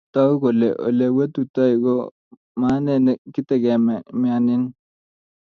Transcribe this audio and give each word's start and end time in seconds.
Togu 0.13 0.35
kole 0.43 0.67
ole 0.87 1.05
wetutoi 1.17 1.73
ko 1.83 1.93
mane 2.61 2.93
kitegemeane 3.33 4.55